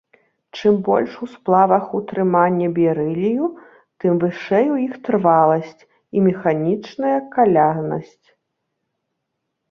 Чым 0.59 0.75
больш 0.85 1.11
у 1.25 1.27
сплавах 1.33 1.83
утрыманне 1.97 2.69
берылію, 2.77 3.49
тым 4.03 4.13
вышэй 4.23 4.67
у 4.75 4.77
іх 4.85 4.93
трываласць 5.07 5.81
і 6.17 6.23
механічная 6.29 7.13
калянасць. 7.37 8.27